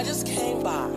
[0.00, 0.88] I just came by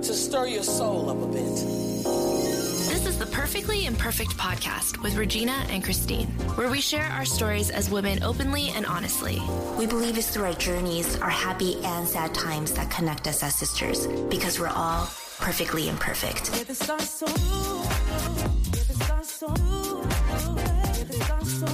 [0.00, 1.44] to stir your soul up a bit.
[1.44, 7.68] This is the Perfectly Imperfect podcast with Regina and Christine, where we share our stories
[7.68, 9.42] as women openly and honestly.
[9.76, 13.54] We believe it's through our journeys, our happy and sad times that connect us as
[13.54, 15.04] sisters because we're all
[15.38, 16.50] perfectly imperfect.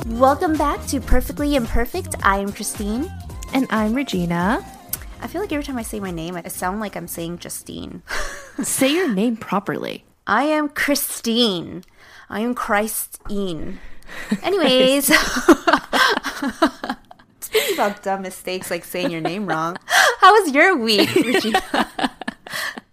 [0.06, 2.16] Welcome back to Perfectly Imperfect.
[2.24, 3.08] I am Christine.
[3.52, 4.73] And I'm Regina.
[5.24, 8.02] I feel like every time I say my name, I sound like I'm saying Justine.
[8.62, 10.04] say your name properly.
[10.26, 11.82] I am Christine.
[12.28, 13.80] I am Christine.
[14.42, 15.06] Anyways,
[17.40, 19.78] speaking about dumb mistakes like saying your name wrong,
[20.20, 21.62] how was your week, Regina?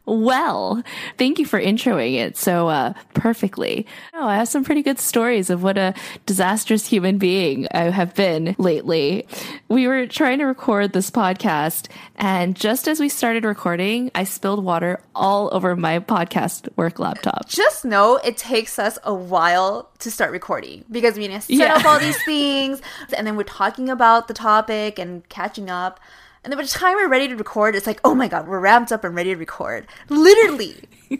[0.05, 0.83] Well,
[1.17, 3.85] thank you for introing it so uh, perfectly.
[4.13, 5.93] Oh, I have some pretty good stories of what a
[6.25, 9.27] disastrous human being I have been lately.
[9.67, 14.63] We were trying to record this podcast, and just as we started recording, I spilled
[14.63, 17.47] water all over my podcast work laptop.
[17.47, 21.55] Just know it takes us a while to start recording because we need to set
[21.55, 21.75] yeah.
[21.75, 22.81] up all these things,
[23.15, 25.99] and then we're talking about the topic and catching up.
[26.43, 28.59] And then by the time we're ready to record, it's like, oh my god, we're
[28.59, 29.85] ramped up and ready to record.
[30.09, 30.75] Literally,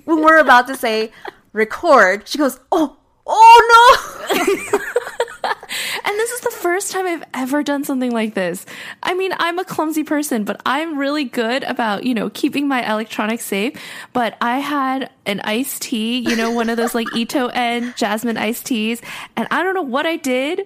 [0.06, 1.12] when we're about to say
[1.54, 4.00] record, she goes, oh, oh
[4.34, 4.80] no.
[6.06, 8.66] and this is the first time I've ever done something like this.
[9.04, 12.92] I mean, I'm a clumsy person, but I'm really good about, you know, keeping my
[12.92, 13.80] electronics safe.
[14.14, 18.38] But I had an iced tea, you know, one of those like Ito En jasmine
[18.38, 19.02] iced teas,
[19.36, 20.62] and I don't know what I did.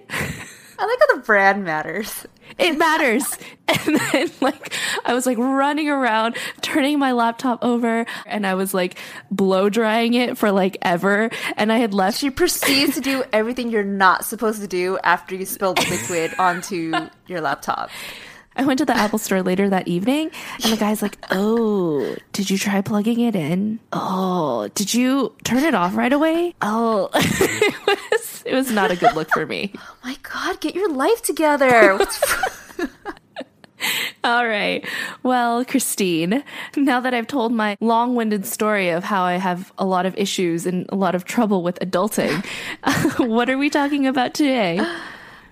[0.78, 2.26] I like how the brand matters.
[2.58, 3.24] It matters.
[3.68, 4.72] and then like
[5.04, 8.98] I was like running around, turning my laptop over, and I was like
[9.30, 11.30] blow drying it for like ever.
[11.56, 12.18] And I had left.
[12.18, 16.38] She proceeds to do everything you're not supposed to do after you spill the liquid
[16.38, 16.92] onto
[17.26, 17.90] your laptop.
[18.56, 20.30] I went to the Apple store later that evening
[20.64, 23.80] and the guy's like, Oh, did you try plugging it in?
[23.92, 26.54] Oh, did you turn it off right away?
[26.62, 29.72] Oh, it, was, it was not a good look for me.
[29.86, 31.98] Oh my God, get your life together.
[34.24, 34.86] All right.
[35.24, 36.44] Well, Christine,
[36.76, 40.16] now that I've told my long winded story of how I have a lot of
[40.16, 42.44] issues and a lot of trouble with adulting,
[43.28, 44.80] what are we talking about today?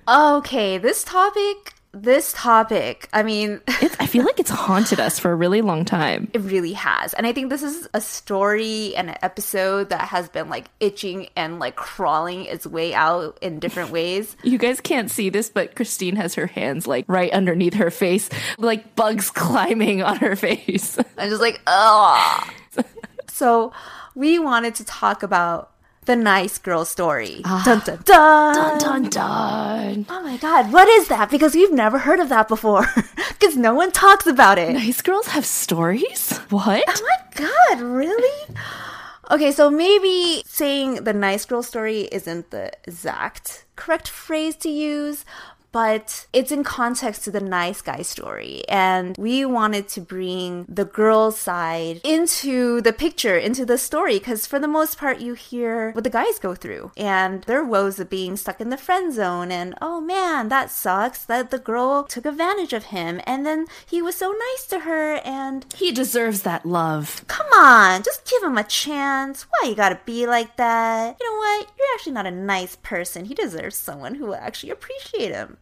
[0.07, 5.35] Okay, this topic this topic, I mean, I feel like it's haunted us for a
[5.35, 6.31] really long time.
[6.35, 7.15] It really has.
[7.15, 11.29] And I think this is a story and an episode that has been like itching
[11.37, 14.37] and like crawling its way out in different ways.
[14.43, 18.29] You guys can't see this, but Christine has her hands like right underneath her face,
[18.59, 20.99] like bugs climbing on her face.
[21.17, 22.51] I'm just like, oh.
[23.29, 23.73] so
[24.17, 25.71] we wanted to talk about
[26.07, 27.41] the nice girl story.
[27.45, 27.63] Ah.
[27.65, 28.55] Dun dun dun.
[28.55, 30.07] Dun dun dun.
[30.09, 31.31] Oh my god, what is that?
[31.31, 32.87] Because we've never heard of that before.
[33.45, 34.73] Because no one talks about it.
[34.73, 36.39] Nice girls have stories?
[36.49, 36.85] What?
[36.89, 38.55] Oh my god, really?
[39.31, 45.25] Okay, so maybe saying the nice girl story isn't the exact correct phrase to use,
[45.75, 48.63] but it's in context to the nice guy story.
[48.69, 54.47] And we wanted to bring the girl side into the picture, into the story, because
[54.47, 58.09] for the most part, you hear what the guys go through and their woes of
[58.09, 59.51] being stuck in the friend zone.
[59.51, 63.21] And oh man, that sucks that the girl took advantage of him.
[63.27, 67.25] And then he was so nice to her and he deserves that love.
[67.27, 69.47] Come on, just give him a chance.
[69.51, 71.17] Why you gotta be like that?
[71.19, 71.73] You know what?
[71.77, 73.25] You're actually not a nice person.
[73.25, 75.57] He deserves someone who will actually appreciate him.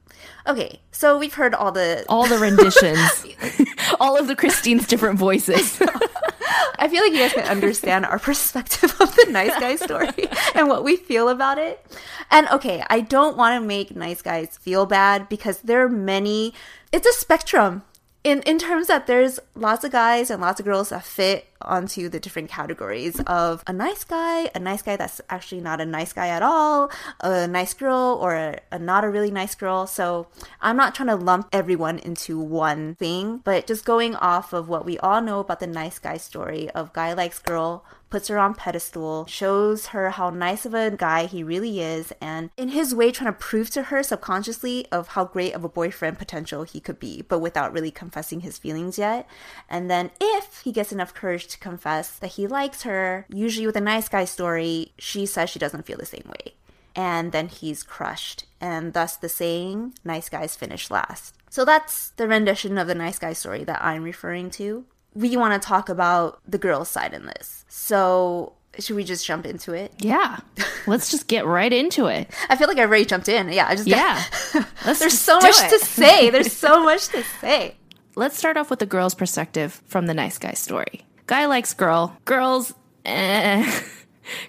[0.46, 3.24] Okay, so we've heard all the all the renditions,
[4.00, 5.80] all of the Christine's different voices.
[6.78, 10.66] I feel like you guys can understand our perspective of the nice guy story and
[10.66, 11.84] what we feel about it.
[12.30, 16.54] And okay, I don't want to make nice guys feel bad because there are many.
[16.90, 17.82] It's a spectrum
[18.24, 22.08] in in terms that there's lots of guys and lots of girls that fit onto
[22.08, 26.12] the different categories of a nice guy, a nice guy that's actually not a nice
[26.12, 26.90] guy at all,
[27.20, 29.86] a nice girl, or a, a not a really nice girl.
[29.86, 30.28] So
[30.60, 34.84] I'm not trying to lump everyone into one thing, but just going off of what
[34.84, 38.54] we all know about the nice guy story of guy likes girl, puts her on
[38.54, 43.10] pedestal, shows her how nice of a guy he really is, and in his way
[43.10, 47.00] trying to prove to her subconsciously of how great of a boyfriend potential he could
[47.00, 49.26] be, but without really confessing his feelings yet.
[49.66, 53.76] And then if he gets enough courage to confess that he likes her, usually with
[53.76, 56.52] a nice guy story, she says she doesn't feel the same way.
[56.94, 58.44] And then he's crushed.
[58.60, 61.34] And thus the saying, nice guys finish last.
[61.48, 64.84] So that's the rendition of the nice guy story that I'm referring to.
[65.14, 67.64] We want to talk about the girl's side in this.
[67.68, 69.92] So should we just jump into it?
[69.98, 70.38] Yeah.
[70.86, 72.30] Let's just get right into it.
[72.48, 73.48] I feel like I already jumped in.
[73.50, 74.22] Yeah, I just Yeah.
[74.84, 75.70] There's so much it.
[75.78, 76.30] to say.
[76.30, 77.76] There's so much to say.
[78.14, 81.02] Let's start off with the girl's perspective from the nice guy story.
[81.26, 82.16] Guy likes girl.
[82.24, 82.74] Girls,
[83.04, 83.80] eh.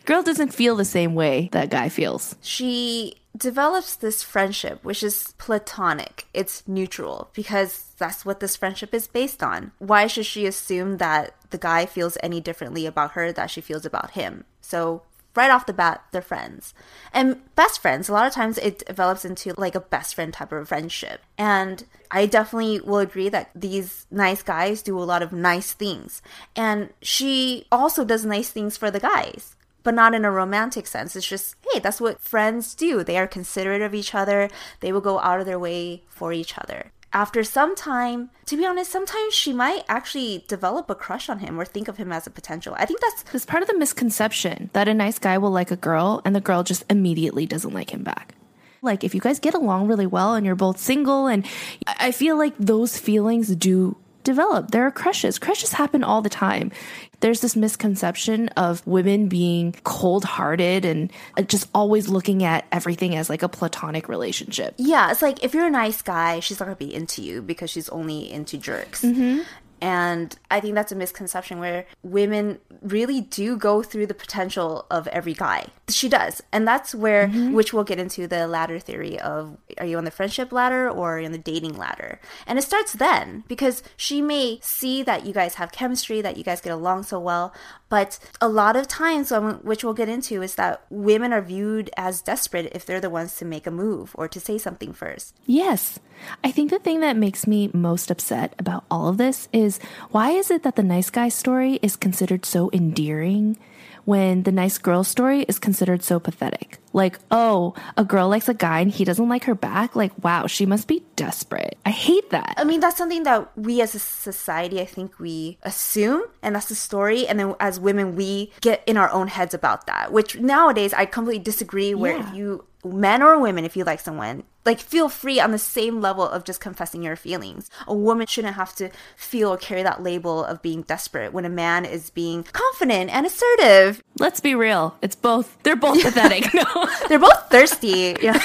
[0.05, 2.35] Girl doesn't feel the same way that guy feels.
[2.41, 6.27] She develops this friendship, which is platonic.
[6.33, 9.71] It's neutral because that's what this friendship is based on.
[9.79, 13.85] Why should she assume that the guy feels any differently about her that she feels
[13.85, 14.45] about him?
[14.61, 15.03] So
[15.35, 16.73] right off the bat, they're friends.
[17.11, 20.51] And best friends, a lot of times it develops into like a best friend type
[20.51, 21.21] of friendship.
[21.37, 26.21] And I definitely will agree that these nice guys do a lot of nice things.
[26.55, 29.55] And she also does nice things for the guys.
[29.83, 31.15] But not in a romantic sense.
[31.15, 33.03] It's just, hey, that's what friends do.
[33.03, 34.49] They are considerate of each other.
[34.79, 38.65] They will go out of their way for each other after some time, to be
[38.65, 42.25] honest, sometimes she might actually develop a crush on him or think of him as
[42.25, 42.75] a potential.
[42.77, 45.75] I think that's It's part of the misconception that a nice guy will like a
[45.75, 48.33] girl and the girl just immediately doesn't like him back.
[48.81, 51.45] Like if you guys get along really well and you're both single and
[51.87, 54.71] I feel like those feelings do develop.
[54.71, 55.39] There are crushes.
[55.39, 56.71] Crushes happen all the time.
[57.19, 61.11] There's this misconception of women being cold hearted and
[61.47, 64.75] just always looking at everything as like a platonic relationship.
[64.77, 67.69] Yeah, it's like if you're a nice guy, she's not gonna be into you because
[67.69, 69.03] she's only into jerks.
[69.03, 69.41] Mm-hmm.
[69.83, 75.09] And I think that's a misconception where women really do go through the potential of
[75.09, 75.67] every guy.
[75.89, 76.41] She does.
[76.53, 77.51] And that's where, mm-hmm.
[77.51, 81.19] which we'll get into the ladder theory of are you on the friendship ladder or
[81.19, 82.21] on the dating ladder?
[82.47, 86.45] And it starts then because she may see that you guys have chemistry, that you
[86.45, 87.53] guys get along so well.
[87.89, 89.31] But a lot of times,
[89.63, 93.35] which we'll get into, is that women are viewed as desperate if they're the ones
[93.35, 95.35] to make a move or to say something first.
[95.45, 95.99] Yes.
[96.43, 99.72] I think the thing that makes me most upset about all of this is
[100.11, 103.57] why is it that the nice guy story is considered so endearing?
[104.05, 106.79] when the nice girl story is considered so pathetic.
[106.91, 109.95] Like, oh, a girl likes a guy and he doesn't like her back.
[109.95, 111.77] Like, wow, she must be desperate.
[111.85, 112.55] I hate that.
[112.57, 116.67] I mean, that's something that we as a society, I think we assume, and that's
[116.67, 117.27] the story.
[117.27, 121.05] And then as women, we get in our own heads about that, which nowadays I
[121.05, 121.95] completely disagree.
[121.95, 122.29] Where yeah.
[122.29, 125.99] if you men or women, if you like someone, like feel free on the same
[125.99, 127.69] level of just confessing your feelings.
[127.87, 131.49] A woman shouldn't have to feel or carry that label of being desperate when a
[131.49, 134.01] man is being confident and assertive.
[134.19, 134.95] Let's be real.
[135.01, 135.61] It's both.
[135.63, 136.53] They're both pathetic.
[136.53, 136.63] No.
[137.09, 138.15] They're both thirsty.
[138.21, 138.39] Yeah.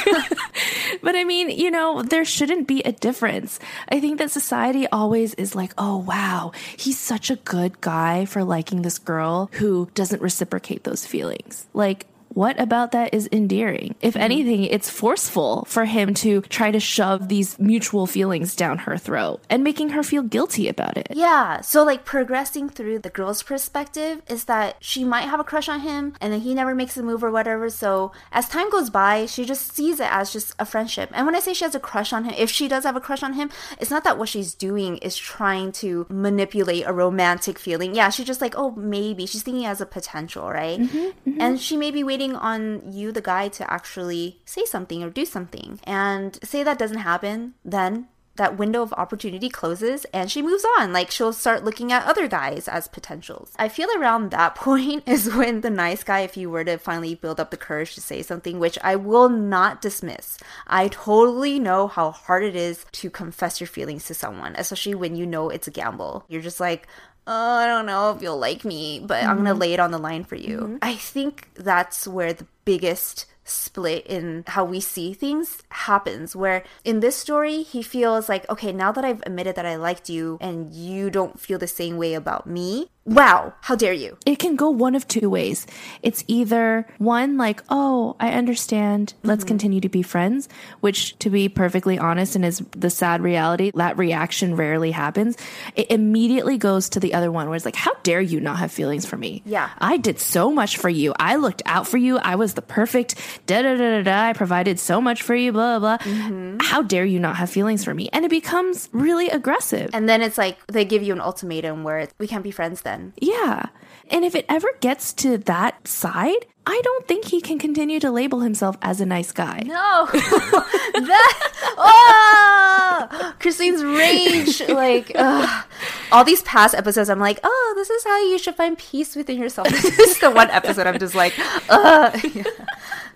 [1.02, 3.60] but I mean, you know, there shouldn't be a difference.
[3.88, 8.42] I think that society always is like, "Oh, wow, he's such a good guy for
[8.44, 13.94] liking this girl who doesn't reciprocate those feelings." Like what about that is endearing?
[14.00, 14.22] If mm-hmm.
[14.22, 19.40] anything, it's forceful for him to try to shove these mutual feelings down her throat
[19.50, 21.08] and making her feel guilty about it.
[21.14, 21.60] Yeah.
[21.60, 25.80] So, like, progressing through the girl's perspective is that she might have a crush on
[25.80, 27.70] him and then he never makes a move or whatever.
[27.70, 31.10] So, as time goes by, she just sees it as just a friendship.
[31.12, 33.00] And when I say she has a crush on him, if she does have a
[33.00, 33.50] crush on him,
[33.80, 37.94] it's not that what she's doing is trying to manipulate a romantic feeling.
[37.94, 39.26] Yeah, she's just like, oh, maybe.
[39.26, 40.78] She's thinking as a potential, right?
[40.78, 41.40] Mm-hmm, mm-hmm.
[41.40, 45.10] And she may be waiting waiting on you, the guy, to actually say something or
[45.10, 45.78] do something.
[45.84, 50.92] And say that doesn't happen, then that window of opportunity closes and she moves on.
[50.92, 53.52] Like she'll start looking at other guys as potentials.
[53.56, 57.14] I feel around that point is when the nice guy, if you were to finally
[57.14, 61.86] build up the courage to say something, which I will not dismiss, I totally know
[61.86, 65.68] how hard it is to confess your feelings to someone, especially when you know it's
[65.68, 66.24] a gamble.
[66.28, 66.88] You're just like,
[67.28, 69.30] oh, I don't know if you'll like me, but mm-hmm.
[69.30, 70.58] I'm gonna lay it on the line for you.
[70.58, 70.76] Mm-hmm.
[70.82, 77.00] I think that's where the biggest split in how we see things happens where in
[77.00, 80.74] this story he feels like okay now that i've admitted that i liked you and
[80.74, 84.16] you don't feel the same way about me wow, how dare you?
[84.26, 85.66] It can go one of two ways.
[86.02, 89.48] It's either one, like, oh, I understand, let's mm-hmm.
[89.48, 90.48] continue to be friends,
[90.80, 95.36] which, to be perfectly honest, and is the sad reality, that reaction rarely happens.
[95.74, 98.70] It immediately goes to the other one where it's like, how dare you not have
[98.70, 99.42] feelings for me?
[99.46, 99.70] Yeah.
[99.78, 101.14] I did so much for you.
[101.18, 102.18] I looked out for you.
[102.18, 103.14] I was the perfect
[103.46, 104.28] da da da da da.
[104.28, 105.98] I provided so much for you, blah, blah.
[105.98, 106.58] Mm-hmm.
[106.60, 108.10] How dare you not have feelings for me?
[108.12, 109.90] And it becomes really aggressive.
[109.94, 112.97] And then it's like they give you an ultimatum where we can't be friends then
[112.98, 113.12] then.
[113.20, 113.66] Yeah.
[114.10, 118.10] And if it ever gets to that side, I don't think he can continue to
[118.10, 119.62] label himself as a nice guy.
[119.64, 120.06] No.
[120.12, 125.66] that oh, Christine's rage like ugh.
[126.12, 129.38] all these past episodes I'm like, "Oh, this is how you should find peace within
[129.38, 131.34] yourself." this is the one episode I'm just like,
[131.68, 132.44] "Uh." Yeah,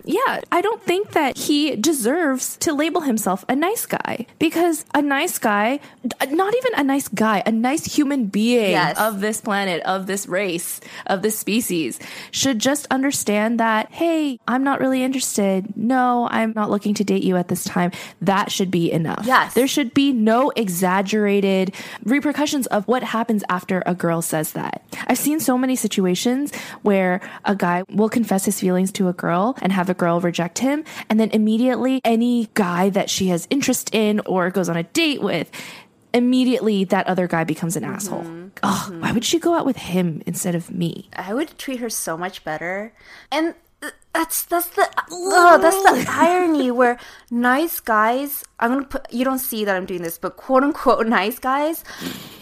[0.05, 5.37] I don't think that he deserves to label himself a nice guy because a nice
[5.39, 5.79] guy,
[6.29, 8.97] not even a nice guy, a nice human being Yes.
[8.99, 11.99] of this planet, of this race, of this species,
[12.31, 15.75] should just understand that, hey, I'm not really interested.
[15.75, 17.91] No, I'm not looking to date you at this time.
[18.21, 19.23] That should be enough.
[19.25, 19.53] Yes.
[19.53, 24.83] There should be no exaggerated repercussions of what happens after a girl says that.
[25.07, 29.55] I've seen so many situations where a guy will confess his feelings to a girl
[29.61, 33.93] and have a girl reject him, and then immediately any guy that she has interest
[33.93, 35.49] in or goes on a date with,
[36.13, 38.25] immediately that other guy becomes an asshole.
[38.61, 41.09] Oh, why would she go out with him instead of me?
[41.15, 42.93] I would treat her so much better.
[43.31, 43.55] And
[44.13, 46.99] that's that's the oh, that's the irony where
[47.31, 48.43] nice guys.
[48.59, 49.11] I'm gonna put.
[49.11, 51.83] You don't see that I'm doing this, but quote unquote nice guys,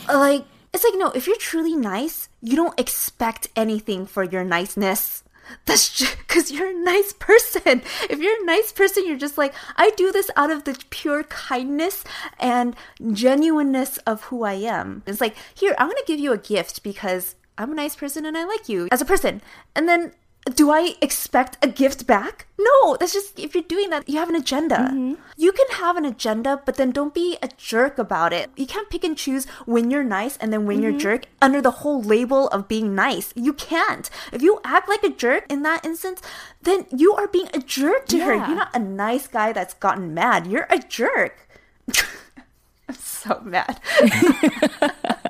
[0.08, 1.10] like it's like no.
[1.12, 5.24] If you're truly nice, you don't expect anything for your niceness.
[5.66, 7.82] That's because you're a nice person.
[8.10, 11.24] If you're a nice person, you're just like, I do this out of the pure
[11.24, 12.04] kindness
[12.40, 12.76] and
[13.12, 15.04] genuineness of who I am.
[15.06, 18.26] It's like, here, I'm going to give you a gift because I'm a nice person
[18.26, 19.42] and I like you as a person.
[19.76, 20.14] And then
[20.46, 22.48] do I expect a gift back?
[22.58, 24.76] No, that's just if you're doing that, you have an agenda.
[24.76, 25.14] Mm-hmm.
[25.38, 28.50] You can have an agenda, but then don't be a jerk about it.
[28.56, 31.00] You can't pick and choose when you're nice and then when you're mm-hmm.
[31.00, 33.34] jerk under the whole label of being nice.
[33.36, 34.10] You can't.
[34.32, 36.22] If you act like a jerk in that instance,
[36.62, 38.34] then you are being a jerk to her.
[38.34, 40.48] You're not a nice guy that's gotten mad.
[40.48, 41.48] You're a jerk.
[42.90, 43.80] I'm so mad.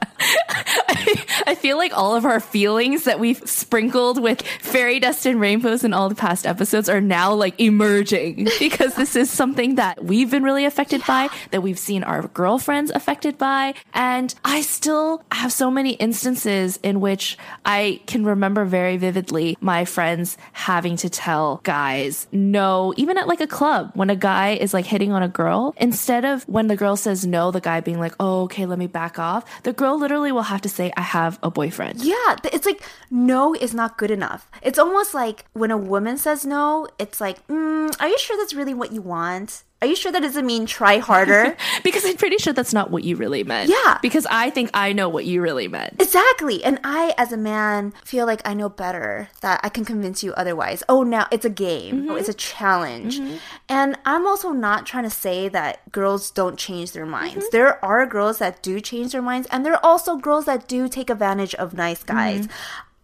[1.48, 5.84] I feel like all of our feelings that we've sprinkled with fairy dust and rainbows
[5.84, 10.32] in all the past episodes are now like emerging because this is something that we've
[10.32, 13.74] been really affected by, that we've seen our girlfriends affected by.
[13.94, 19.86] And I still have so many instances in which I can remember very vividly my
[19.86, 24.74] friends having to tell guys no, even at like a club when a guy is
[24.74, 28.00] like hitting on a girl, instead of when the girl says no, the guy being
[28.00, 31.04] like, oh, okay, let me back off, the girl literally will have to say, I
[31.04, 32.04] have a boyfriend.
[32.04, 34.48] Yeah, it's like no is not good enough.
[34.62, 38.54] It's almost like when a woman says no, it's like, mm, are you sure that's
[38.54, 39.64] really what you want?
[39.82, 41.58] Are you sure that doesn't mean try harder?
[41.84, 43.70] Because I'm pretty sure that's not what you really meant.
[43.70, 43.98] Yeah.
[44.02, 46.00] Because I think I know what you really meant.
[46.00, 46.64] exactly.
[46.64, 50.34] And I, as a man, feel like I know better that I can convince you
[50.34, 50.84] otherwise.
[50.88, 52.08] Oh, now it's a game.
[52.10, 52.58] Oh, it's a mm-hmm.
[52.58, 53.20] challenge.
[53.20, 53.38] Mm-hmm.
[53.70, 57.46] And I'm also not trying to say that girls don't change their minds.
[57.46, 57.52] Mm-hmm.
[57.52, 60.88] There are girls that do change their minds, and there are also girls that do
[60.88, 62.48] take advantage of nice guys.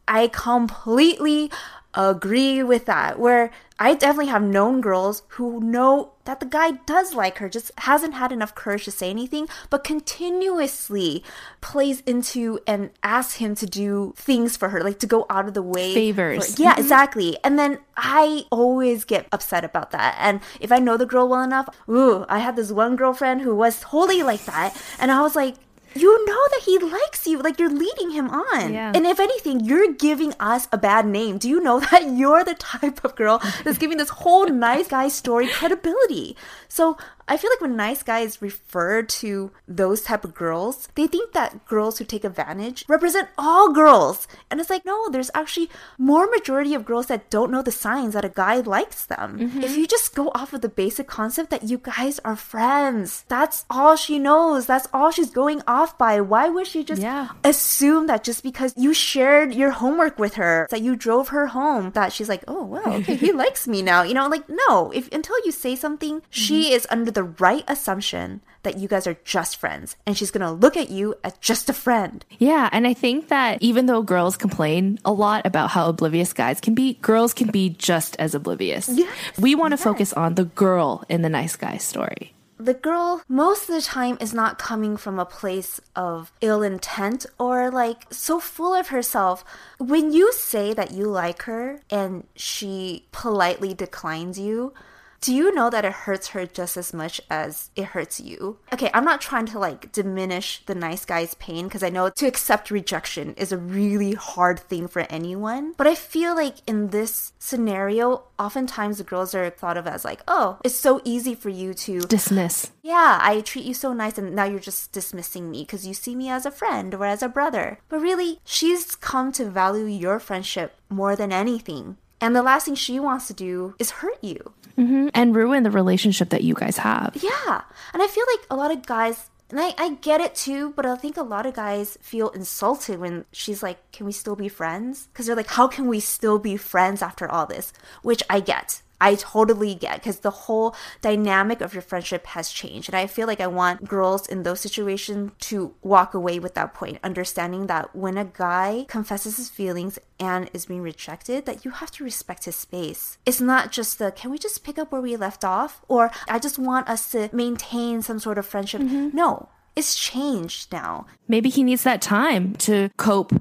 [0.08, 1.52] I completely
[1.94, 3.20] agree with that.
[3.20, 7.72] Where I definitely have known girls who know that the guy does like her, just
[7.78, 11.24] hasn't had enough courage to say anything, but continuously
[11.62, 15.54] plays into and asks him to do things for her, like to go out of
[15.54, 15.94] the way.
[15.94, 16.56] Favors.
[16.56, 16.82] for- yeah, mm-hmm.
[16.82, 17.38] exactly.
[17.44, 20.16] And then I always get upset about that.
[20.20, 23.56] And if I know the girl well enough, ooh, I had this one girlfriend who
[23.56, 24.76] was totally like that.
[25.00, 25.56] And I was like,
[26.02, 27.42] you know that he likes you.
[27.42, 28.74] Like you're leading him on.
[28.74, 28.92] Yeah.
[28.96, 31.38] And if anything, you're giving us a bad name.
[31.38, 35.08] Do you know that you're the type of girl that's giving this whole nice guy
[35.10, 36.36] story credibility?
[36.68, 36.98] So
[37.28, 41.66] I feel like when nice guys refer to those type of girls, they think that
[41.68, 44.28] girls who take advantage represent all girls.
[44.50, 48.14] And it's like, no, there's actually more majority of girls that don't know the signs
[48.14, 49.40] that a guy likes them.
[49.40, 49.62] Mm-hmm.
[49.64, 53.66] If you just go off of the basic concept that you guys are friends, that's
[53.70, 54.66] all she knows.
[54.66, 56.22] That's all she's going off by.
[56.22, 57.30] Why would she just Yeah.
[57.44, 61.92] assume that just because you shared your homework with her, that you drove her home,
[61.92, 64.04] that she's like, oh wow, okay, he likes me now.
[64.04, 64.92] You know, like no.
[64.92, 66.74] If until you say something, she mm-hmm.
[66.74, 70.78] is under the right assumption that you guys are just friends, and she's gonna look
[70.78, 72.24] at you as just a friend.
[72.38, 76.62] Yeah, and I think that even though girls complain a lot about how oblivious guys
[76.62, 78.88] can be, girls can be just as oblivious.
[78.88, 79.10] Yes,
[79.40, 82.34] we want to focus on the girl in the nice guy story.
[82.60, 87.26] the girl most of the time is not coming from a place of ill intent
[87.38, 89.46] or like so full of herself.
[89.78, 94.74] When you say that you like her and she politely declines you,
[95.22, 98.60] do you know that it hurts her just as much as it hurts you?
[98.74, 102.28] Okay, I'm not trying to like diminish the nice guy's pain because I know to
[102.28, 105.74] accept rejection is a really hard thing for anyone.
[105.78, 110.22] But I feel like in this scenario, oftentimes the girls are thought of as like,
[110.28, 112.72] oh, it's so easy for you to Dismiss.
[112.84, 116.16] yeah, I treat you so nice, and now you're just dismissing me because you see
[116.16, 117.80] me as a friend or as a brother.
[117.90, 121.98] But really, she's come to value your friendship more than anything.
[122.20, 124.54] And the last thing she wants to do is hurt you.
[124.78, 125.10] Mm-hmm.
[125.14, 127.18] And ruin the relationship that you guys have.
[127.20, 127.62] Yeah.
[127.94, 130.86] And I feel like a lot of guys, and I, I get it too, but
[130.86, 134.50] I think a lot of guys feel insulted when she's like, Can we still be
[134.50, 135.08] friends?
[135.08, 137.74] Because they're like, How can we still be friends after all this?
[138.04, 138.82] Which I get.
[139.00, 142.90] I totally get because the whole dynamic of your friendship has changed.
[142.90, 146.74] And I feel like I want girls in those situations to walk away with that
[146.74, 151.72] point, understanding that when a guy confesses his feelings and is being rejected, that you
[151.72, 153.18] have to respect his space.
[153.26, 155.82] It's not just the can we just pick up where we left off?
[155.88, 158.82] Or I just want us to maintain some sort of friendship.
[158.82, 159.16] Mm-hmm.
[159.16, 159.50] No.
[159.78, 161.06] It's changed now.
[161.28, 163.32] Maybe he needs that time to cope.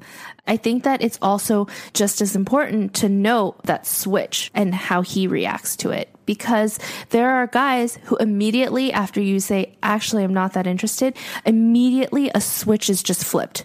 [0.46, 5.26] I think that it's also just as important to note that switch and how he
[5.26, 6.10] reacts to it.
[6.26, 6.78] Because
[7.08, 11.16] there are guys who immediately after you say, actually, I'm not that interested,
[11.46, 13.64] immediately a switch is just flipped.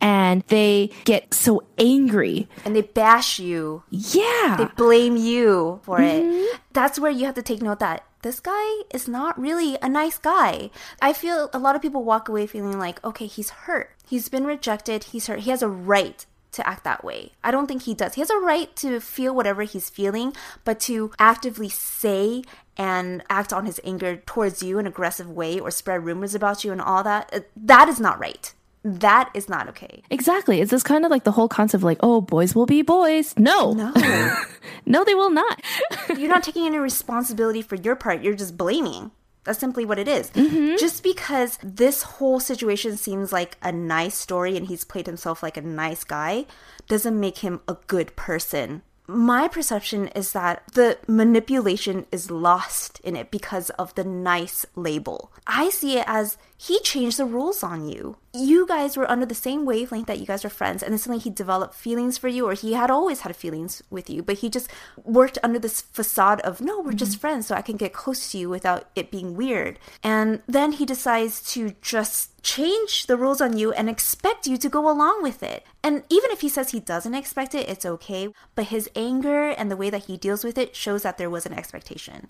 [0.00, 2.48] And they get so angry.
[2.64, 3.82] And they bash you.
[3.90, 4.56] Yeah.
[4.56, 6.22] They blame you for it.
[6.22, 6.56] Mm-hmm.
[6.72, 10.18] That's where you have to take note that this guy is not really a nice
[10.18, 10.70] guy.
[11.00, 13.94] I feel a lot of people walk away feeling like, okay, he's hurt.
[14.04, 15.04] He's been rejected.
[15.04, 15.40] He's hurt.
[15.40, 17.30] He has a right to act that way.
[17.44, 18.14] I don't think he does.
[18.14, 20.32] He has a right to feel whatever he's feeling,
[20.64, 22.42] but to actively say
[22.76, 26.64] and act on his anger towards you in an aggressive way or spread rumors about
[26.64, 28.54] you and all that, uh, that is not right.
[28.86, 30.02] That is not okay.
[30.10, 30.60] Exactly.
[30.60, 33.34] It's this kind of like the whole concept of like, oh, boys will be boys.
[33.36, 33.72] No.
[33.72, 33.92] No.
[34.86, 35.60] No, they will not.
[36.16, 38.22] you're not taking any responsibility for your part.
[38.22, 39.10] You're just blaming.
[39.42, 40.30] That's simply what it is.
[40.30, 40.76] Mm-hmm.
[40.78, 45.56] Just because this whole situation seems like a nice story and he's played himself like
[45.56, 46.46] a nice guy
[46.88, 48.82] doesn't make him a good person.
[49.08, 55.30] My perception is that the manipulation is lost in it because of the nice label.
[55.46, 58.16] I see it as he changed the rules on you.
[58.36, 61.22] You guys were under the same wavelength that you guys were friends, and then suddenly
[61.22, 64.50] he developed feelings for you, or he had always had feelings with you, but he
[64.50, 64.70] just
[65.02, 67.20] worked under this facade of, no, we're just mm-hmm.
[67.20, 69.78] friends, so I can get close to you without it being weird.
[70.02, 74.68] And then he decides to just change the rules on you and expect you to
[74.68, 75.64] go along with it.
[75.82, 78.28] And even if he says he doesn't expect it, it's okay.
[78.54, 81.46] But his anger and the way that he deals with it shows that there was
[81.46, 82.28] an expectation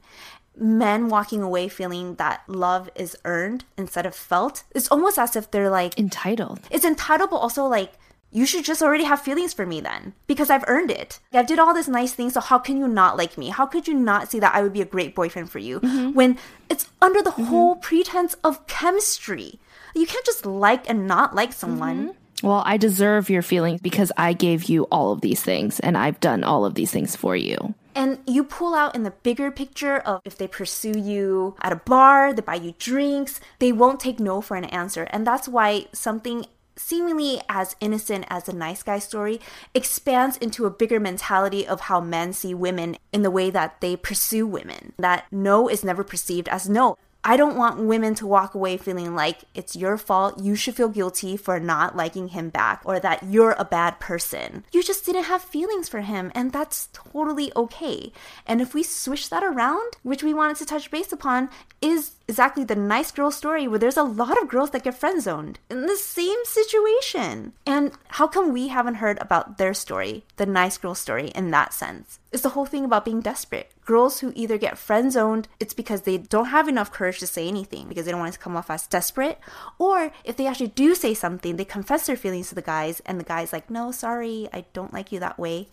[0.56, 4.64] men walking away feeling that love is earned instead of felt.
[4.74, 6.60] It's almost as if they're like, Entitled.
[6.70, 7.92] it's entitled, but also like,
[8.32, 11.20] you should just already have feelings for me then because I've earned it.
[11.32, 13.48] I've did all this nice things, so how can you not like me?
[13.48, 16.12] How could you not see that I would be a great boyfriend for you mm-hmm.
[16.12, 16.38] when
[16.68, 17.44] it's under the mm-hmm.
[17.44, 19.58] whole pretense of chemistry?
[19.94, 21.58] You can't just like and not like mm-hmm.
[21.58, 22.14] someone.
[22.42, 26.20] Well, I deserve your feelings because I gave you all of these things and I've
[26.20, 27.74] done all of these things for you.
[27.96, 31.76] And you pull out in the bigger picture of if they pursue you at a
[31.76, 35.04] bar, they buy you drinks, they won't take no for an answer.
[35.04, 36.44] And that's why something
[36.76, 39.40] seemingly as innocent as a nice guy story
[39.74, 43.96] expands into a bigger mentality of how men see women in the way that they
[43.96, 44.92] pursue women.
[44.98, 46.98] That no is never perceived as no.
[47.28, 50.40] I don't want women to walk away feeling like it's your fault.
[50.40, 54.64] You should feel guilty for not liking him back or that you're a bad person.
[54.70, 58.12] You just didn't have feelings for him, and that's totally okay.
[58.46, 61.50] And if we switch that around, which we wanted to touch base upon,
[61.82, 65.22] is exactly the nice girl story where there's a lot of girls that get friend
[65.22, 67.52] zoned in the same situation.
[67.64, 71.72] And how come we haven't heard about their story, the nice girl story, in that
[71.72, 72.18] sense?
[72.32, 73.72] It's the whole thing about being desperate.
[73.84, 77.46] Girls who either get friend zoned, it's because they don't have enough courage to say
[77.46, 79.38] anything because they don't want to come off as desperate.
[79.78, 83.20] Or if they actually do say something, they confess their feelings to the guys, and
[83.20, 85.68] the guy's like, no, sorry, I don't like you that way.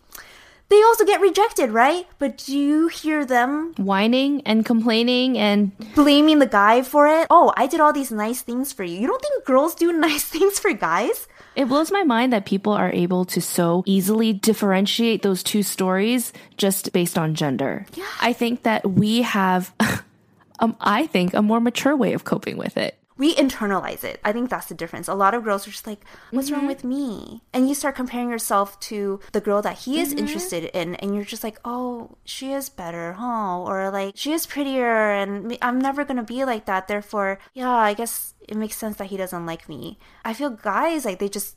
[0.69, 2.08] They also get rejected, right?
[2.17, 7.28] But do you hear them Whining and complaining and blaming the guy for it?
[7.30, 8.99] Oh, I did all these nice things for you.
[8.99, 11.28] You don't think girls do nice things for guys?
[11.56, 16.34] It blows my mind that people are able to so easily differentiate those two stories
[16.58, 17.86] just based on gender.
[17.93, 18.06] Yeah.
[18.21, 19.71] I think that we have,
[20.60, 22.97] um, I think, a more mature way of coping with it.
[23.17, 24.19] We internalize it.
[24.23, 25.08] I think that's the difference.
[25.08, 26.69] A lot of girls are just like, what's wrong mm-hmm.
[26.69, 27.43] with me?
[27.54, 30.19] And you start comparing yourself to the girl that he is mm-hmm.
[30.19, 33.60] interested in, and you're just like, oh, she is better, huh?
[33.60, 36.88] Or like, she is prettier, and I'm never gonna be like that.
[36.88, 39.99] Therefore, yeah, I guess it makes sense that he doesn't like me.
[40.26, 41.56] I feel guys like they just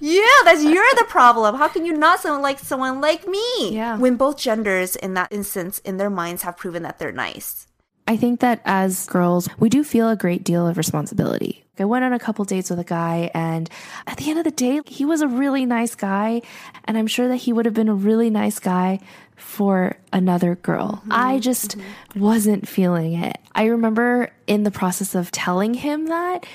[0.00, 1.56] yeah, that's you're the problem.
[1.56, 3.70] How can you not someone like someone like me?
[3.70, 3.98] Yeah.
[3.98, 7.66] When both genders in that instance in their minds have proven that they're nice.
[8.06, 11.64] I think that as girls, we do feel a great deal of responsibility.
[11.78, 13.68] I went on a couple dates with a guy, and
[14.06, 16.42] at the end of the day, he was a really nice guy.
[16.84, 19.00] And I'm sure that he would have been a really nice guy
[19.36, 21.00] for another girl.
[21.00, 21.12] Mm-hmm.
[21.12, 22.20] I just mm-hmm.
[22.20, 23.38] wasn't feeling it.
[23.54, 26.46] I remember in the process of telling him that.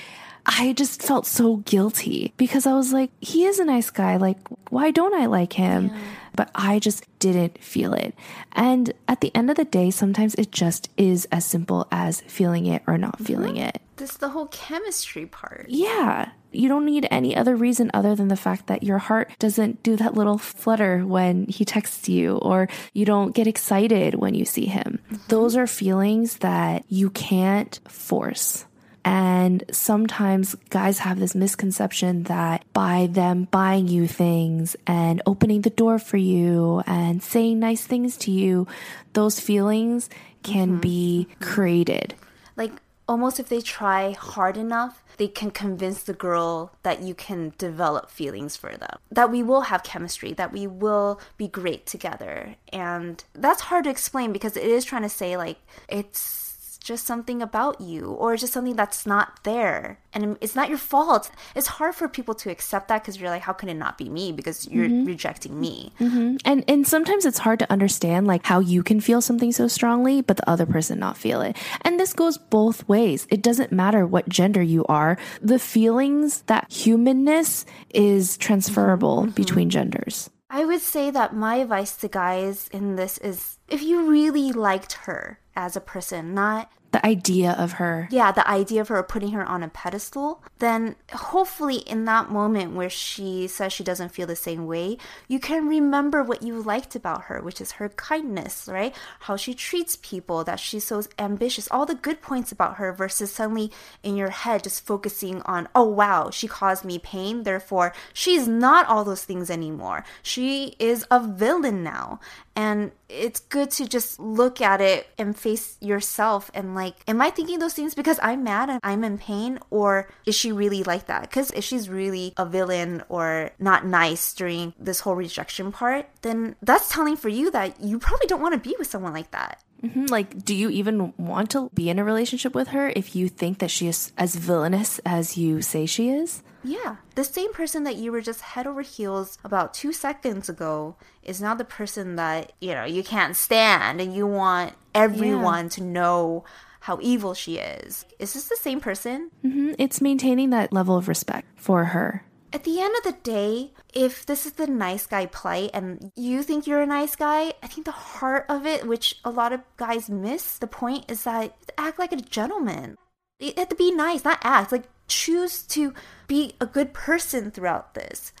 [0.50, 4.16] I just felt so guilty because I was like, he is a nice guy.
[4.16, 4.38] Like,
[4.70, 5.90] why don't I like him?
[6.38, 8.14] But I just didn't feel it.
[8.52, 12.66] And at the end of the day, sometimes it just is as simple as feeling
[12.66, 13.24] it or not mm-hmm.
[13.24, 13.82] feeling it.
[13.96, 15.66] This is the whole chemistry part.
[15.68, 16.30] Yeah.
[16.52, 19.96] You don't need any other reason other than the fact that your heart doesn't do
[19.96, 24.66] that little flutter when he texts you, or you don't get excited when you see
[24.66, 25.00] him.
[25.10, 25.22] Mm-hmm.
[25.26, 28.64] Those are feelings that you can't force.
[29.08, 35.70] And sometimes guys have this misconception that by them buying you things and opening the
[35.70, 38.66] door for you and saying nice things to you,
[39.14, 40.10] those feelings
[40.42, 40.80] can mm-hmm.
[40.80, 42.16] be created.
[42.54, 42.72] Like
[43.08, 48.10] almost if they try hard enough, they can convince the girl that you can develop
[48.10, 52.56] feelings for them, that we will have chemistry, that we will be great together.
[52.74, 56.47] And that's hard to explain because it is trying to say, like, it's
[56.88, 60.78] just something about you or just something that's not there and um, it's not your
[60.78, 63.98] fault it's hard for people to accept that because you're like how can it not
[63.98, 65.04] be me because you're mm-hmm.
[65.04, 66.36] rejecting me mm-hmm.
[66.48, 70.22] And and sometimes it's hard to understand like how you can feel something so strongly
[70.22, 71.56] but the other person not feel it.
[71.82, 73.26] And this goes both ways.
[73.30, 75.18] It doesn't matter what gender you are.
[75.42, 79.30] The feelings that humanness is transferable mm-hmm.
[79.32, 80.30] between genders.
[80.50, 85.04] I would say that my advice to guys in this is if you really liked
[85.04, 88.08] her as a person, not The idea of her.
[88.10, 92.74] yeah, the idea of her putting her on a pedestal, then hopefully in that moment
[92.74, 94.96] where she says she doesn't feel the same way,
[95.28, 98.94] you can remember what you liked about her, which is her kindness, right?
[99.20, 103.32] How she treats people, that she's so ambitious, all the good points about her versus
[103.32, 103.70] suddenly
[104.02, 108.86] in your head just focusing on, oh wow, she caused me pain, therefore she's not
[108.88, 110.04] all those things anymore.
[110.22, 112.18] She is a villain now.
[112.58, 117.30] And it's good to just look at it and face yourself and like, am I
[117.30, 119.60] thinking those things because I'm mad and I'm in pain?
[119.70, 121.22] Or is she really like that?
[121.22, 126.56] Because if she's really a villain or not nice during this whole rejection part, then
[126.60, 129.62] that's telling for you that you probably don't want to be with someone like that.
[129.82, 133.28] Mhm, Like, do you even want to be in a relationship with her if you
[133.28, 136.42] think that she is as villainous as you say she is?
[136.64, 136.96] Yeah.
[137.14, 141.40] The same person that you were just head over heels about two seconds ago is
[141.40, 146.44] now the person that, you know, you can't stand and you want everyone to know
[146.80, 148.04] how evil she is.
[148.18, 149.30] Is this the same person?
[149.44, 152.24] Mhm, It's maintaining that level of respect for her.
[152.50, 156.42] At the end of the day, if this is the nice guy play and you
[156.42, 159.60] think you're a nice guy, I think the heart of it, which a lot of
[159.76, 162.96] guys miss, the point is that act like a gentleman.
[163.38, 164.72] You have to be nice, not act.
[164.72, 165.92] Like choose to
[166.26, 168.32] be a good person throughout this.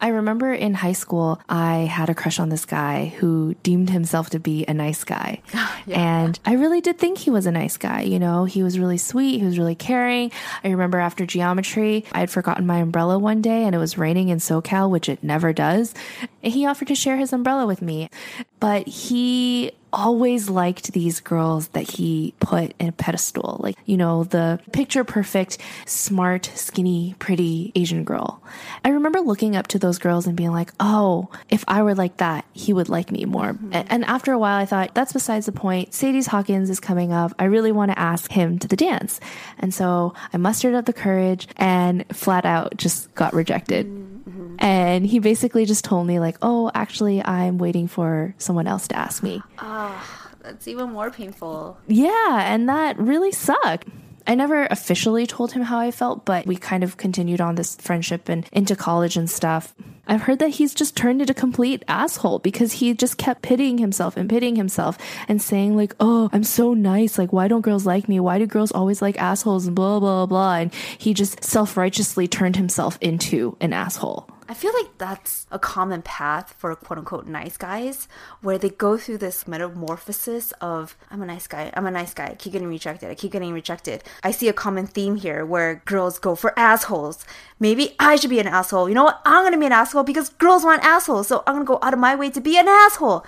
[0.00, 4.30] I remember in high school, I had a crush on this guy who deemed himself
[4.30, 5.40] to be a nice guy.
[5.88, 8.02] And I really did think he was a nice guy.
[8.02, 9.38] You know, he was really sweet.
[9.38, 10.32] He was really caring.
[10.64, 14.28] I remember after geometry, I had forgotten my umbrella one day and it was raining
[14.28, 15.94] in SoCal, which it never does.
[16.42, 18.10] And he offered to share his umbrella with me.
[18.58, 23.58] But he always liked these girls that he put in a pedestal.
[23.60, 28.42] Like, you know, the picture perfect, smart, skinny, pretty Asian girl.
[28.84, 32.18] I remember looking up to those girls and being like, oh, if I were like
[32.18, 33.52] that, he would like me more.
[33.54, 33.72] Mm-hmm.
[33.72, 35.94] A- And after a while, I thought, that's besides the point.
[35.94, 37.32] Sadie's Hawkins is coming up.
[37.38, 39.18] I really want to ask him to the dance.
[39.58, 43.86] And so I mustered up the courage and flat out just got rejected.
[43.86, 44.15] Mm-hmm.
[44.28, 44.56] Mm-hmm.
[44.58, 48.96] And he basically just told me, like, oh, actually, I'm waiting for someone else to
[48.96, 49.42] ask me.
[49.58, 51.78] Oh, that's even more painful.
[51.86, 53.88] Yeah, and that really sucked.
[54.26, 57.76] I never officially told him how I felt, but we kind of continued on this
[57.76, 59.74] friendship and into college and stuff.
[60.08, 63.78] I've heard that he's just turned into a complete asshole because he just kept pitying
[63.78, 67.18] himself and pitying himself and saying, like, oh, I'm so nice.
[67.18, 68.20] Like, why don't girls like me?
[68.20, 70.56] Why do girls always like assholes and blah, blah, blah.
[70.56, 74.28] And he just self righteously turned himself into an asshole.
[74.48, 78.06] I feel like that's a common path for quote unquote nice guys,
[78.40, 82.26] where they go through this metamorphosis of I'm a nice guy, I'm a nice guy,
[82.26, 84.04] I keep getting rejected, I keep getting rejected.
[84.22, 87.24] I see a common theme here where girls go for assholes.
[87.58, 88.88] Maybe I should be an asshole.
[88.88, 89.20] You know what?
[89.24, 91.98] I'm gonna be an asshole because girls want assholes, so I'm gonna go out of
[91.98, 93.26] my way to be an asshole.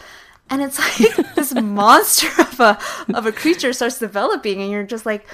[0.50, 2.78] And it's like this monster of a
[3.12, 5.26] of a creature starts developing, and you're just like,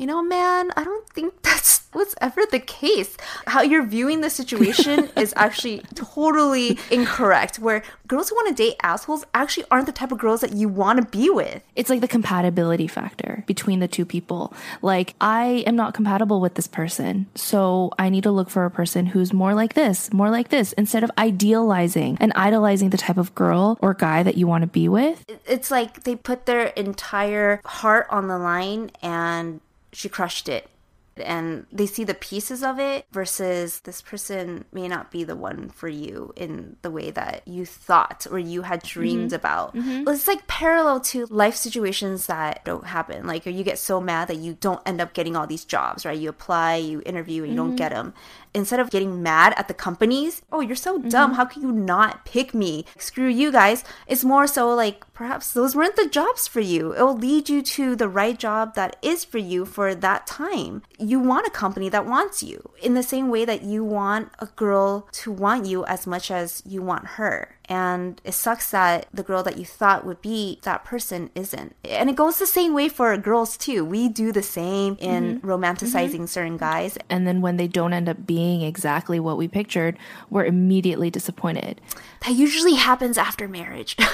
[0.00, 3.16] you know, man, I don't think that's what's ever the case.
[3.46, 7.58] How you're viewing the situation is actually totally incorrect.
[7.58, 10.68] Where girls who want to date assholes actually aren't the type of girls that you
[10.68, 11.62] want to be with.
[11.76, 14.54] It's like the compatibility factor between the two people.
[14.80, 17.26] Like, I am not compatible with this person.
[17.34, 20.72] So I need to look for a person who's more like this, more like this,
[20.74, 24.68] instead of idealizing and idolizing the type of girl or guy that you want to
[24.68, 25.26] be with.
[25.46, 29.60] It's like they put their entire heart on the line and
[29.92, 30.68] she crushed it.
[31.16, 35.68] and they see the pieces of it versus this person may not be the one
[35.68, 39.34] for you in the way that you thought or you had dreamed Mm-hmm.
[39.34, 39.74] about.
[40.08, 43.26] It's like parallel to life situations that don't happen.
[43.26, 46.18] Like you get so mad that you don't end up getting all these jobs, right?
[46.18, 47.68] You apply, you interview, and you Mm-hmm.
[47.68, 48.14] don't get them.
[48.52, 51.08] Instead of getting mad at the companies, oh, you're so Mm-hmm.
[51.08, 51.34] dumb.
[51.34, 52.84] How can you not pick me?
[52.98, 53.84] Screw you guys.
[54.08, 56.92] It's more so like perhaps those weren't the jobs for you.
[56.92, 60.82] It will lead you to the right job that is for you for that time.
[60.98, 64.46] You want a company that wants you in the same way that you want a
[64.46, 67.56] girl to want you as much as you want her.
[67.70, 71.76] And it sucks that the girl that you thought would be that person isn't.
[71.84, 73.84] And it goes the same way for girls too.
[73.84, 75.46] We do the same in mm-hmm.
[75.46, 75.48] Mm-hmm.
[75.48, 76.98] romanticizing certain guys.
[77.08, 79.96] And then when they don't end up being exactly what we pictured,
[80.30, 81.80] we're immediately disappointed.
[82.26, 83.96] That usually happens after marriage.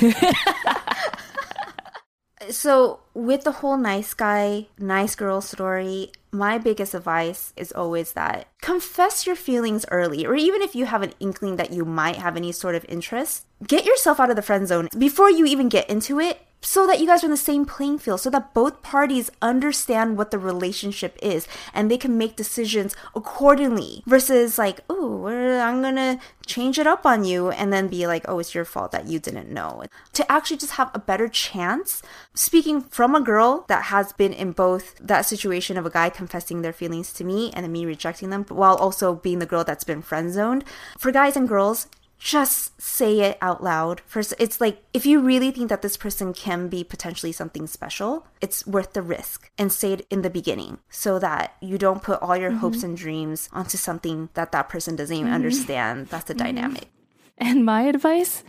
[2.50, 8.48] so, with the whole nice guy, nice girl story, my biggest advice is always that
[8.60, 12.36] confess your feelings early, or even if you have an inkling that you might have
[12.36, 15.88] any sort of interest, get yourself out of the friend zone before you even get
[15.90, 18.82] into it so that you guys are in the same playing field, so that both
[18.82, 25.26] parties understand what the relationship is and they can make decisions accordingly versus like, oh,
[25.26, 28.92] I'm gonna change it up on you and then be like, oh, it's your fault
[28.92, 29.82] that you didn't know.
[30.14, 34.52] To actually just have a better chance, speaking from a girl that has been in
[34.52, 38.30] both that situation of a guy confessing their feelings to me and then me rejecting
[38.30, 40.64] them, while also being the girl that's been friend zoned,
[40.96, 41.88] for guys and girls,
[42.22, 44.00] just say it out loud.
[44.06, 48.28] First, it's like if you really think that this person can be potentially something special,
[48.40, 52.22] it's worth the risk and say it in the beginning so that you don't put
[52.22, 52.86] all your hopes mm-hmm.
[52.86, 55.34] and dreams onto something that that person doesn't even mm-hmm.
[55.34, 56.06] understand.
[56.08, 56.44] That's the mm-hmm.
[56.44, 56.88] dynamic.
[57.38, 58.44] And my advice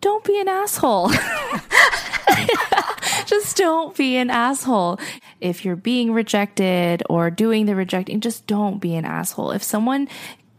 [0.00, 1.10] don't be an asshole.
[3.26, 4.98] just don't be an asshole.
[5.42, 9.50] If you're being rejected or doing the rejecting, just don't be an asshole.
[9.50, 10.08] If someone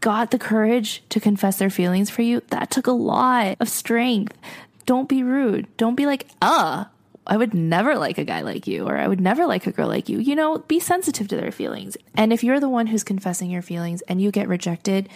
[0.00, 4.36] got the courage to confess their feelings for you, that took a lot of strength.
[4.84, 5.66] Don't be rude.
[5.76, 6.84] Don't be like, uh,
[7.26, 9.88] I would never like a guy like you, or I would never like a girl
[9.88, 10.18] like you.
[10.18, 11.96] You know, be sensitive to their feelings.
[12.14, 15.08] And if you're the one who's confessing your feelings and you get rejected,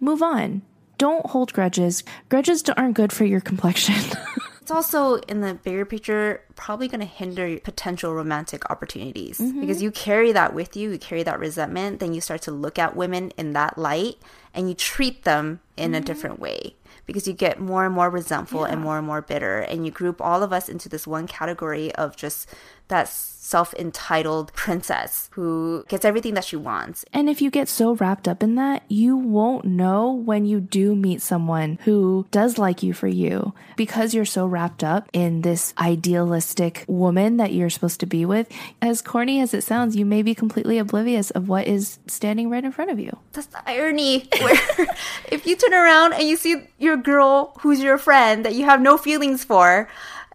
[0.00, 0.62] move on.
[0.98, 2.04] Don't hold grudges.
[2.28, 3.94] Grudges aren't good for your complexion.
[4.66, 9.38] It's also in the bigger picture probably going to hinder potential romantic opportunities.
[9.38, 9.60] Mm-hmm.
[9.60, 12.76] Because you carry that with you, you carry that resentment, then you start to look
[12.76, 14.16] at women in that light
[14.54, 16.04] and you treat them in a mm-hmm.
[16.06, 16.74] different way
[17.06, 20.20] because you get more and more resentful and more and more bitter and you group
[20.20, 22.48] all of us into this one category of just
[22.88, 28.26] that self-entitled princess who gets everything that she wants And if you get so wrapped
[28.26, 32.92] up in that, you won't know when you do meet someone who does like you
[32.92, 38.06] for you because you're so wrapped up in this idealistic woman that you're supposed to
[38.06, 38.48] be with.
[38.82, 42.64] As corny as it sounds, you may be completely oblivious of what is standing right
[42.64, 43.16] in front of you.
[43.32, 44.88] that's the irony where
[45.30, 48.80] if you turn around and you see your girl who's your friend that you have
[48.80, 49.88] no feelings for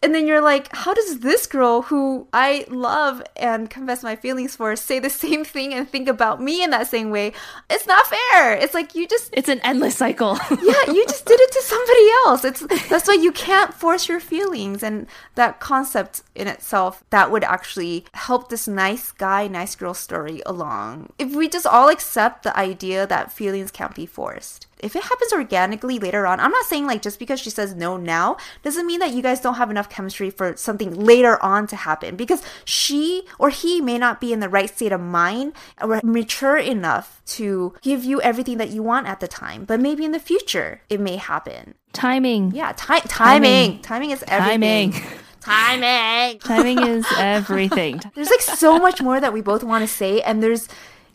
[0.03, 4.55] and then you're like how does this girl who i love and confess my feelings
[4.55, 7.31] for say the same thing and think about me in that same way
[7.69, 10.37] it's not fair it's like you just It's an endless cycle.
[10.51, 12.45] yeah, you just did it to somebody else.
[12.45, 17.43] It's that's why you can't force your feelings and that concept in itself that would
[17.43, 21.11] actually help this nice guy, nice girl story along.
[21.17, 24.67] If we just all accept the idea that feelings can't be forced.
[24.81, 27.97] If it happens organically later on, I'm not saying like just because she says no
[27.97, 31.75] now doesn't mean that you guys don't have enough chemistry for something later on to
[31.75, 36.01] happen because she or he may not be in the right state of mind or
[36.03, 39.65] mature enough to give you everything that you want at the time.
[39.65, 41.75] But maybe in the future it may happen.
[41.93, 42.51] Timing.
[42.53, 43.81] Yeah, ti- timing.
[43.81, 44.93] Timing is everything.
[44.93, 45.21] Timing.
[45.41, 46.39] Timing.
[46.39, 47.99] Timing is everything.
[48.13, 50.67] There's like so much more that we both want to say, and there's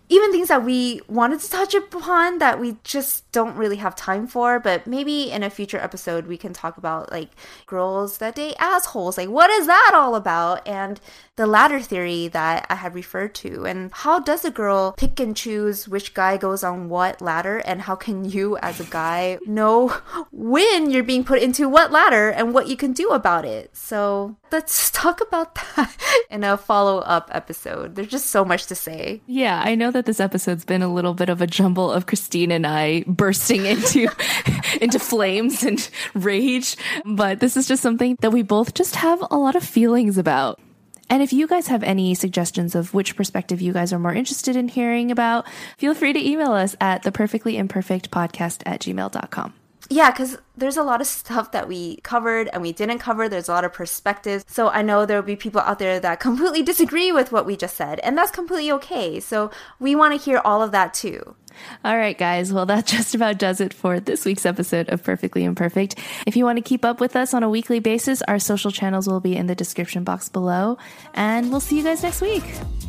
[0.09, 4.27] even things that we wanted to touch upon that we just don't really have time
[4.27, 4.61] for.
[4.61, 7.31] But maybe in a future episode, we can talk about like
[7.67, 9.19] girls that date assholes.
[9.19, 10.67] Like, what is that all about?
[10.67, 11.01] And
[11.37, 15.37] the ladder theory that I had referred to, and how does a girl pick and
[15.37, 19.89] choose which guy goes on what ladder, and how can you, as a guy, know
[20.33, 23.77] when you're being put into what ladder and what you can do about it?
[23.77, 25.95] So let's talk about that
[26.31, 27.97] in a follow up episode.
[27.97, 29.21] There's just so much to say.
[29.27, 32.53] Yeah, I know that this episode's been a little bit of a jumble of Christine
[32.53, 34.09] and I bursting into
[34.81, 39.39] into flames and rage, but this is just something that we both just have a
[39.39, 40.61] lot of feelings about.
[41.09, 44.55] And if you guys have any suggestions of which perspective you guys are more interested
[44.55, 45.47] in hearing about,
[45.79, 49.55] feel free to email us at the perfectly imperfect podcast at gmail.com.
[49.89, 53.29] yeah, because there's a lot of stuff that we covered and we didn't cover.
[53.29, 54.45] There's a lot of perspectives.
[54.49, 57.57] So I know there will be people out there that completely disagree with what we
[57.57, 59.21] just said, and that's completely okay.
[59.21, 61.37] So we want to hear all of that too.
[61.85, 62.53] All right, guys.
[62.53, 65.99] Well, that just about does it for this week's episode of Perfectly Imperfect.
[66.27, 69.07] If you want to keep up with us on a weekly basis, our social channels
[69.07, 70.79] will be in the description box below.
[71.15, 72.45] And we'll see you guys next week.